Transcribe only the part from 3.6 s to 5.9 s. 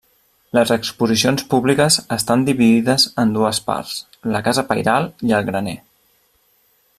parts: la casa pairal i el graner.